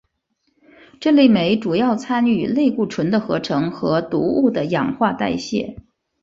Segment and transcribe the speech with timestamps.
[0.99, 5.77] 这类酶主要参与类固醇的合成和毒物的氧化代谢。